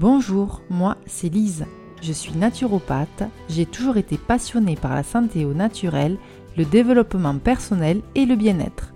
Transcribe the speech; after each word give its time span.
Bonjour, 0.00 0.62
moi 0.70 0.96
c'est 1.04 1.28
Lise. 1.28 1.66
Je 2.00 2.14
suis 2.14 2.32
naturopathe, 2.32 3.24
j'ai 3.50 3.66
toujours 3.66 3.98
été 3.98 4.16
passionnée 4.16 4.74
par 4.74 4.94
la 4.94 5.02
santé 5.02 5.44
au 5.44 5.52
naturel, 5.52 6.16
le 6.56 6.64
développement 6.64 7.36
personnel 7.36 8.00
et 8.14 8.24
le 8.24 8.34
bien-être. 8.34 8.94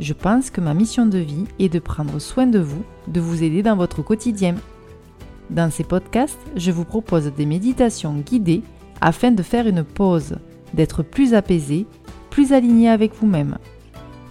Je 0.00 0.12
pense 0.12 0.50
que 0.50 0.60
ma 0.60 0.74
mission 0.74 1.06
de 1.06 1.16
vie 1.16 1.46
est 1.58 1.70
de 1.70 1.78
prendre 1.78 2.18
soin 2.18 2.46
de 2.46 2.58
vous, 2.58 2.82
de 3.08 3.22
vous 3.22 3.42
aider 3.42 3.62
dans 3.62 3.74
votre 3.74 4.02
quotidien. 4.02 4.54
Dans 5.48 5.70
ces 5.70 5.82
podcasts, 5.82 6.36
je 6.56 6.72
vous 6.72 6.84
propose 6.84 7.32
des 7.32 7.46
méditations 7.46 8.12
guidées 8.12 8.62
afin 9.00 9.30
de 9.30 9.42
faire 9.42 9.66
une 9.66 9.82
pause, 9.82 10.36
d'être 10.74 11.02
plus 11.02 11.32
apaisé, 11.32 11.86
plus 12.28 12.52
aligné 12.52 12.90
avec 12.90 13.14
vous-même. 13.14 13.56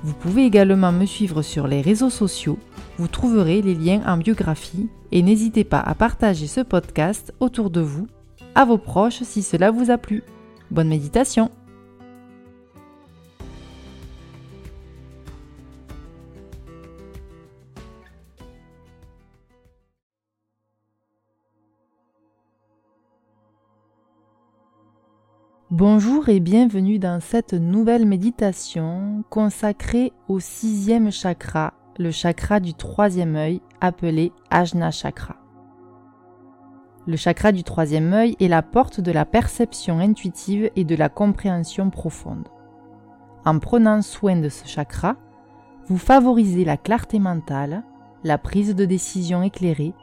Vous 0.03 0.13
pouvez 0.13 0.45
également 0.45 0.91
me 0.91 1.07
suivre 1.07 1.41
sur 1.41 1.65
les 1.65 1.81
réseaux 1.81 2.11
sociaux, 2.11 2.59
vous 2.97 3.07
trouverez 3.07 3.61
les 3.61 3.75
liens 3.75 4.01
en 4.05 4.17
biographie 4.17 4.89
et 5.11 5.21
n'hésitez 5.21 5.63
pas 5.63 5.79
à 5.79 5.95
partager 5.95 6.47
ce 6.47 6.61
podcast 6.61 7.33
autour 7.39 7.69
de 7.69 7.81
vous, 7.81 8.07
à 8.55 8.65
vos 8.65 8.77
proches 8.77 9.23
si 9.23 9.41
cela 9.41 9.71
vous 9.71 9.91
a 9.91 9.97
plu. 9.97 10.23
Bonne 10.71 10.89
méditation 10.89 11.49
Bonjour 25.75 26.29
et 26.29 26.39
bienvenue 26.39 26.99
dans 26.99 27.19
cette 27.19 27.53
nouvelle 27.53 28.05
méditation 28.05 29.23
consacrée 29.31 30.13
au 30.27 30.39
sixième 30.39 31.11
chakra, 31.11 31.73
le 31.99 32.09
chakra 32.09 32.59
du 32.59 32.73
troisième 32.73 33.35
œil 33.35 33.61
appelé 33.79 34.31
Ajna 34.49 34.89
Chakra. 34.89 35.35
Le 37.05 37.15
chakra 37.17 37.51
du 37.51 37.63
troisième 37.63 38.13
œil 38.13 38.35
est 38.39 38.47
la 38.47 38.63
porte 38.63 38.99
de 38.99 39.11
la 39.11 39.25
perception 39.25 39.99
intuitive 39.99 40.71
et 40.75 40.85
de 40.85 40.95
la 40.95 41.09
compréhension 41.09 41.89
profonde. 41.89 42.47
En 43.45 43.59
prenant 43.59 44.01
soin 44.01 44.37
de 44.37 44.49
ce 44.49 44.67
chakra, 44.67 45.17
vous 45.87 45.97
favorisez 45.97 46.65
la 46.65 46.77
clarté 46.77 47.19
mentale, 47.19 47.83
la 48.23 48.37
prise 48.37 48.73
de 48.73 48.85
décision 48.85 49.43
éclairée 49.43 49.93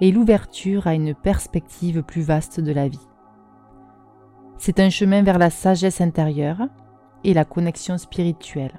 et 0.00 0.12
l'ouverture 0.12 0.86
à 0.86 0.94
une 0.94 1.14
perspective 1.14 2.02
plus 2.02 2.22
vaste 2.22 2.60
de 2.60 2.72
la 2.72 2.86
vie. 2.86 3.08
C'est 4.58 4.78
un 4.78 4.90
chemin 4.90 5.22
vers 5.22 5.38
la 5.38 5.50
sagesse 5.50 6.00
intérieure 6.00 6.68
et 7.24 7.34
la 7.34 7.44
connexion 7.44 7.98
spirituelle. 7.98 8.78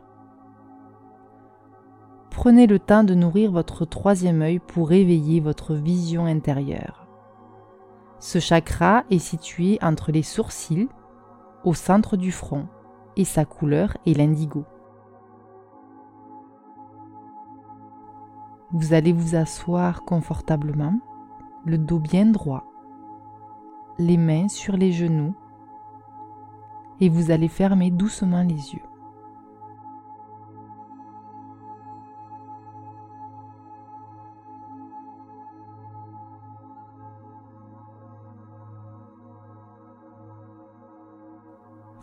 Prenez 2.34 2.66
le 2.66 2.80
temps 2.80 3.04
de 3.04 3.14
nourrir 3.14 3.52
votre 3.52 3.86
troisième 3.86 4.42
œil 4.42 4.60
pour 4.60 4.90
réveiller 4.90 5.40
votre 5.40 5.76
vision 5.76 6.26
intérieure. 6.26 7.06
Ce 8.20 8.40
chakra 8.40 9.04
est 9.12 9.20
situé 9.20 9.78
entre 9.82 10.12
les 10.12 10.24
sourcils, 10.24 10.90
au 11.64 11.74
centre 11.74 12.18
du 12.18 12.32
front, 12.32 12.68
et 13.16 13.24
sa 13.24 13.46
couleur 13.46 13.96
est 14.08 14.18
l'indigo. 14.18 14.66
Vous 18.72 18.94
allez 18.94 19.14
vous 19.14 19.36
asseoir 19.36 20.02
confortablement, 20.02 21.00
le 21.66 21.78
dos 21.78 22.00
bien 22.00 22.26
droit, 22.26 22.66
les 24.00 24.18
mains 24.18 24.50
sur 24.50 24.76
les 24.76 24.92
genoux 24.92 25.36
et 27.00 27.10
vous 27.10 27.32
allez 27.32 27.48
fermer 27.48 27.92
doucement 27.92 28.42
les 28.42 28.74
yeux. 28.74 28.93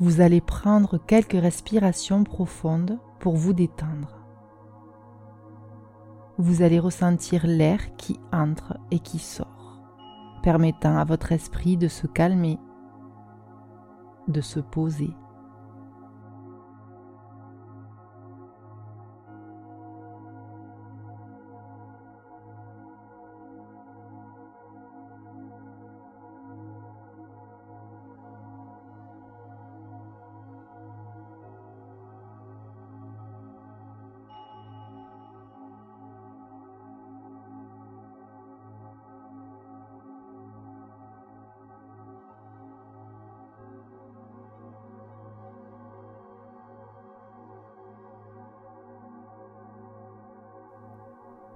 Vous 0.01 0.21
allez 0.21 0.41
prendre 0.41 0.99
quelques 0.99 1.41
respirations 1.41 2.25
profondes 2.25 2.99
pour 3.19 3.37
vous 3.37 3.53
détendre. 3.53 4.17
Vous 6.39 6.63
allez 6.63 6.79
ressentir 6.79 7.47
l'air 7.47 7.95
qui 7.97 8.19
entre 8.33 8.79
et 8.91 8.99
qui 8.99 9.19
sort, 9.19 9.83
permettant 10.43 10.97
à 10.97 11.05
votre 11.05 11.33
esprit 11.33 11.77
de 11.77 11.89
se 11.89 12.07
calmer 12.07 12.59
de 14.31 14.41
se 14.41 14.61
poser. 14.61 15.11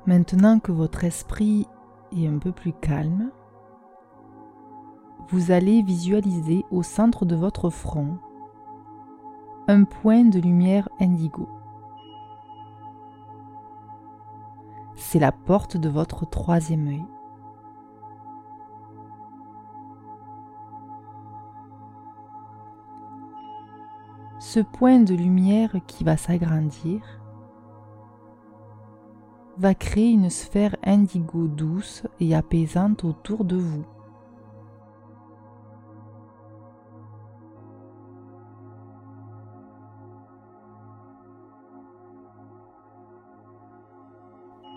Maintenant 0.07 0.59
que 0.59 0.71
votre 0.71 1.05
esprit 1.05 1.67
est 2.13 2.27
un 2.27 2.37
peu 2.37 2.53
plus 2.53 2.75
calme, 2.75 3.31
vous 5.31 5.51
allez 5.51 5.83
visualiser 5.83 6.67
au 6.71 6.83
centre 6.83 7.25
de 7.25 7.35
votre 7.35 7.71
front 7.71 8.19
un 9.67 9.85
point 9.85 10.25
de 10.25 10.39
lumière 10.39 10.91
indigo. 11.01 11.49
C'est 14.95 15.19
la 15.19 15.33
porte 15.33 15.79
de 15.79 15.89
votre 15.89 16.29
troisième 16.29 16.87
œil. 16.89 17.05
Ce 24.39 24.61
point 24.61 25.01
de 25.01 25.15
lumière 25.15 25.75
qui 25.87 26.05
va 26.05 26.19
s'agrandir 26.19 27.24
va 29.57 29.75
créer 29.75 30.11
une 30.11 30.31
sphère 30.31 30.77
indigo 30.85 31.47
douce 31.47 32.03
et 32.21 32.35
apaisante 32.35 33.05
autour 33.05 33.45
de 33.45 33.57
vous. 33.57 33.85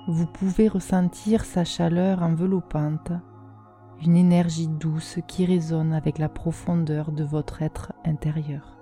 Vous 0.07 0.25
pouvez 0.25 0.69
ressentir 0.69 1.43
sa 1.43 1.65
chaleur 1.65 2.23
enveloppante, 2.23 3.11
une 4.05 4.15
énergie 4.15 4.69
douce 4.69 5.19
qui 5.27 5.45
résonne 5.45 5.91
avec 5.91 6.17
la 6.17 6.29
profondeur 6.29 7.11
de 7.11 7.25
votre 7.25 7.61
être 7.61 7.91
intérieur. 8.05 8.76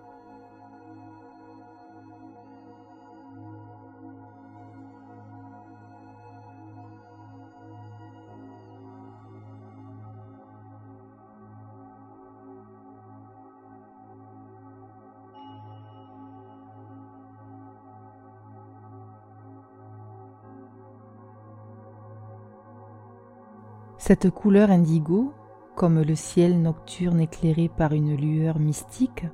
Cette 24.07 24.29
couleur 24.29 24.69
indigo, 24.69 25.33
comme 25.75 25.99
le 25.99 26.13
ciel 26.13 26.61
nocturne 26.61 27.21
éclairé 27.21 27.69
par 27.75 27.91
une 27.91 28.15
lueur 28.15 28.59
mystique, 28.59 29.25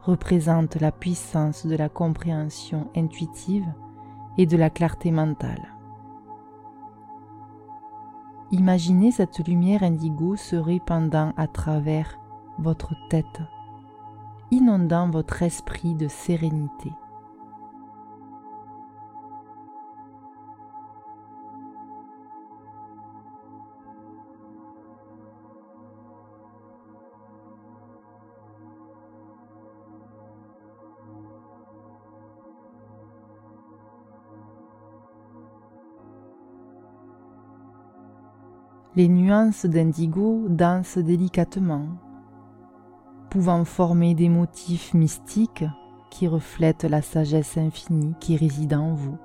représente 0.00 0.76
la 0.76 0.92
puissance 0.92 1.66
de 1.66 1.74
la 1.74 1.88
compréhension 1.88 2.88
intuitive 2.94 3.66
et 4.38 4.46
de 4.46 4.56
la 4.56 4.70
clarté 4.70 5.10
mentale. 5.10 5.74
Imaginez 8.52 9.10
cette 9.10 9.44
lumière 9.44 9.82
indigo 9.82 10.36
se 10.36 10.54
répandant 10.54 11.32
à 11.36 11.48
travers 11.48 12.16
votre 12.60 12.94
tête, 13.10 13.42
inondant 14.52 15.10
votre 15.10 15.42
esprit 15.42 15.96
de 15.96 16.06
sérénité. 16.06 16.92
Les 38.96 39.08
nuances 39.08 39.66
d'indigo 39.66 40.46
dansent 40.48 40.96
délicatement, 40.96 41.86
pouvant 43.28 43.66
former 43.66 44.14
des 44.14 44.30
motifs 44.30 44.94
mystiques 44.94 45.66
qui 46.10 46.26
reflètent 46.26 46.84
la 46.84 47.02
sagesse 47.02 47.58
infinie 47.58 48.14
qui 48.20 48.38
réside 48.38 48.72
en 48.72 48.94
vous. 48.94 49.18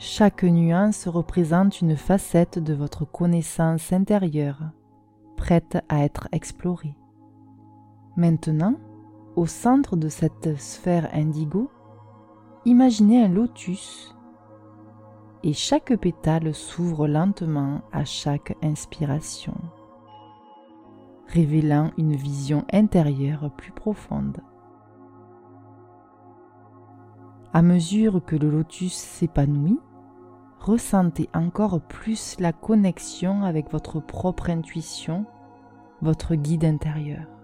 Chaque 0.00 0.44
nuance 0.44 1.08
représente 1.08 1.80
une 1.80 1.96
facette 1.96 2.60
de 2.60 2.72
votre 2.72 3.04
connaissance 3.04 3.92
intérieure, 3.92 4.60
prête 5.36 5.78
à 5.88 6.04
être 6.04 6.28
explorée. 6.30 6.94
Maintenant, 8.16 8.76
au 9.34 9.46
centre 9.46 9.96
de 9.96 10.08
cette 10.08 10.56
sphère 10.56 11.08
indigo, 11.12 11.68
imaginez 12.64 13.24
un 13.24 13.28
lotus 13.28 14.14
et 15.42 15.52
chaque 15.52 15.96
pétale 15.96 16.54
s'ouvre 16.54 17.08
lentement 17.08 17.82
à 17.90 18.04
chaque 18.04 18.56
inspiration, 18.62 19.54
révélant 21.26 21.90
une 21.98 22.14
vision 22.14 22.64
intérieure 22.72 23.50
plus 23.56 23.72
profonde. 23.72 24.38
À 27.52 27.62
mesure 27.62 28.24
que 28.24 28.36
le 28.36 28.48
lotus 28.48 28.92
s'épanouit, 28.92 29.80
ressentez 30.60 31.28
encore 31.34 31.80
plus 31.80 32.36
la 32.38 32.52
connexion 32.52 33.42
avec 33.44 33.70
votre 33.70 34.00
propre 34.00 34.50
intuition, 34.50 35.24
votre 36.02 36.34
guide 36.34 36.64
intérieur. 36.64 37.37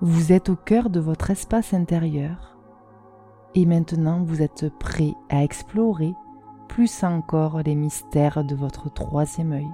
Vous 0.00 0.30
êtes 0.30 0.48
au 0.48 0.54
cœur 0.54 0.90
de 0.90 1.00
votre 1.00 1.30
espace 1.30 1.74
intérieur 1.74 2.56
et 3.56 3.66
maintenant 3.66 4.22
vous 4.22 4.42
êtes 4.42 4.68
prêt 4.78 5.14
à 5.28 5.42
explorer 5.42 6.14
plus 6.68 7.02
encore 7.02 7.62
les 7.64 7.74
mystères 7.74 8.44
de 8.44 8.54
votre 8.54 8.92
troisième 8.92 9.50
œil. 9.50 9.70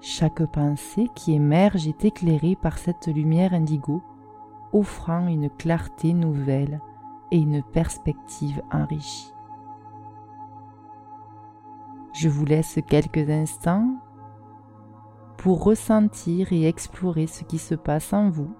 Chaque 0.00 0.44
pensée 0.52 1.08
qui 1.16 1.32
émerge 1.32 1.88
est 1.88 2.04
éclairée 2.04 2.54
par 2.54 2.78
cette 2.78 3.08
lumière 3.08 3.54
indigo, 3.54 4.04
offrant 4.72 5.26
une 5.26 5.50
clarté 5.50 6.12
nouvelle 6.12 6.80
et 7.32 7.38
une 7.38 7.64
perspective 7.64 8.62
enrichie. 8.70 9.32
Je 12.12 12.28
vous 12.28 12.44
laisse 12.44 12.78
quelques 12.86 13.28
instants 13.30 13.96
pour 15.38 15.64
ressentir 15.64 16.52
et 16.52 16.66
explorer 16.66 17.26
ce 17.26 17.44
qui 17.44 17.58
se 17.58 17.74
passe 17.74 18.12
en 18.12 18.28
vous. 18.28 18.54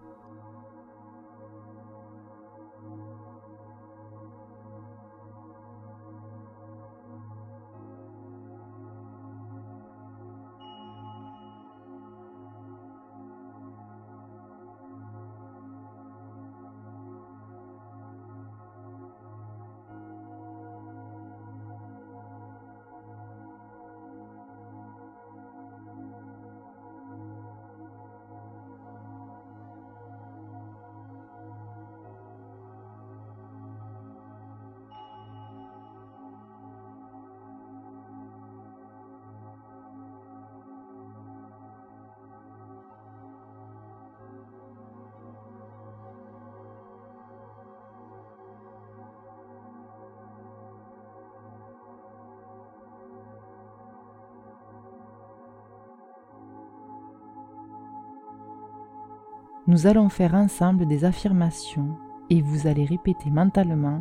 Nous 59.69 59.87
allons 59.87 60.09
faire 60.09 60.35
ensemble 60.35 60.87
des 60.87 61.05
affirmations 61.05 61.99
et 62.31 62.41
vous 62.41 62.67
allez 62.67 62.87
répéter 62.87 63.29
mentalement 63.29 64.01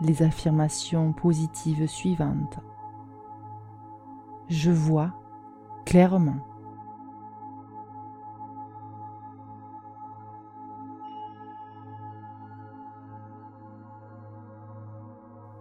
les 0.00 0.22
affirmations 0.22 1.12
positives 1.12 1.88
suivantes. 1.88 2.60
Je 4.48 4.70
vois 4.70 5.12
clairement. 5.84 6.36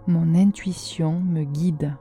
Mon 0.06 0.36
intuition 0.36 1.20
me 1.20 1.44
guide. 1.46 1.98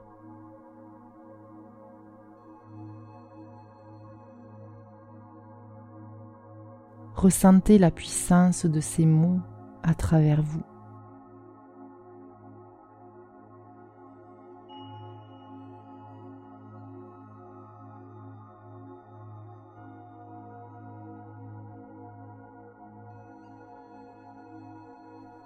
Ressentez 7.16 7.78
la 7.78 7.90
puissance 7.90 8.66
de 8.66 8.78
ces 8.78 9.06
mots 9.06 9.40
à 9.82 9.94
travers 9.94 10.42
vous. 10.42 10.60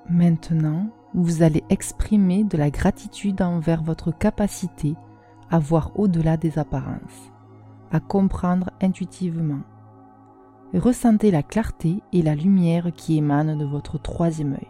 Maintenant, 0.08 0.88
vous 1.14 1.44
allez 1.44 1.62
exprimer 1.70 2.42
de 2.42 2.56
la 2.56 2.70
gratitude 2.70 3.42
envers 3.42 3.84
votre 3.84 4.10
capacité 4.10 4.96
à 5.50 5.60
voir 5.60 5.92
au-delà 5.94 6.36
des 6.36 6.58
apparences, 6.58 7.30
à 7.92 8.00
comprendre 8.00 8.70
intuitivement 8.82 9.60
ressentez 10.74 11.30
la 11.30 11.42
clarté 11.42 12.02
et 12.12 12.22
la 12.22 12.34
lumière 12.34 12.90
qui 12.94 13.16
émanent 13.16 13.56
de 13.56 13.64
votre 13.64 13.98
troisième 13.98 14.52
œil. 14.52 14.68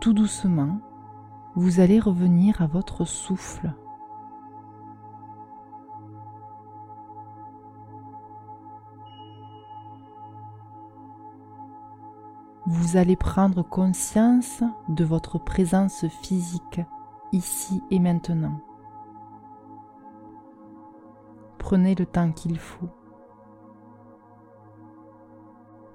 Tout 0.00 0.14
doucement, 0.14 0.80
vous 1.56 1.80
allez 1.80 2.00
revenir 2.00 2.62
à 2.62 2.66
votre 2.66 3.04
souffle 3.04 3.70
vous 12.72 12.96
allez 12.96 13.16
prendre 13.16 13.64
conscience 13.64 14.62
de 14.88 15.02
votre 15.02 15.38
présence 15.38 16.06
physique 16.06 16.80
ici 17.32 17.82
et 17.90 17.98
maintenant. 17.98 18.60
Prenez 21.58 21.96
le 21.96 22.06
temps 22.06 22.30
qu'il 22.30 22.60
faut. 22.60 22.88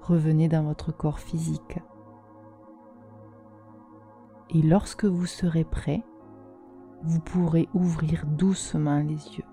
Revenez 0.02 0.50
dans 0.50 0.64
votre 0.64 0.92
corps 0.92 1.20
physique 1.20 1.80
Et 4.50 4.62
lorsque 4.62 5.06
vous 5.06 5.28
serez 5.28 5.64
prêt, 5.64 6.04
vous 7.04 7.22
pourrez 7.22 7.70
ouvrir 7.74 8.26
doucement 8.26 9.00
les 9.00 9.38
yeux. 9.38 9.45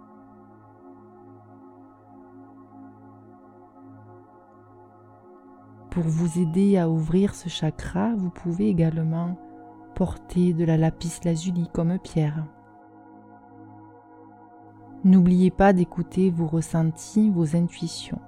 Pour 5.92 6.04
vous 6.04 6.38
aider 6.38 6.78
à 6.78 6.88
ouvrir 6.88 7.34
ce 7.34 7.50
chakra, 7.50 8.14
vous 8.16 8.30
pouvez 8.30 8.66
également 8.66 9.36
porter 9.94 10.54
de 10.54 10.64
la 10.64 10.78
lapis 10.78 11.20
lazuli 11.22 11.68
comme 11.74 11.98
pierre. 11.98 12.46
N'oubliez 15.04 15.50
pas 15.50 15.74
d'écouter 15.74 16.30
vos 16.30 16.46
ressentis, 16.46 17.28
vos 17.28 17.56
intuitions. 17.56 18.20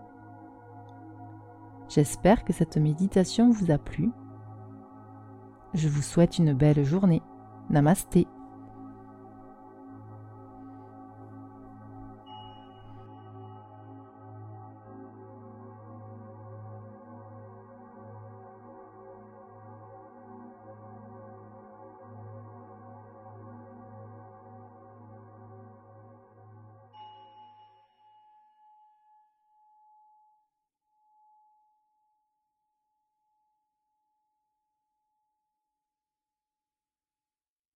J'espère 1.88 2.44
que 2.44 2.52
cette 2.52 2.76
méditation 2.76 3.48
vous 3.48 3.70
a 3.70 3.78
plu. 3.78 4.10
Je 5.72 5.88
vous 5.88 6.02
souhaite 6.02 6.36
une 6.36 6.52
belle 6.52 6.84
journée. 6.84 7.22
Namasté. 7.70 8.26